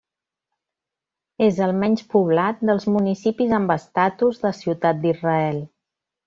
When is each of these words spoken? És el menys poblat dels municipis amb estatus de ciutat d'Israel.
És 1.47 1.59
el 1.65 1.73
menys 1.83 2.01
poblat 2.15 2.65
dels 2.69 2.87
municipis 2.95 3.53
amb 3.59 3.75
estatus 3.77 4.41
de 4.47 4.53
ciutat 4.63 5.05
d'Israel. 5.05 5.63